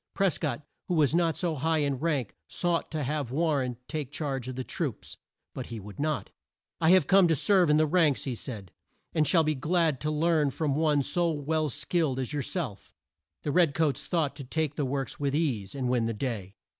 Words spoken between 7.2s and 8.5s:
to serve in the ranks," he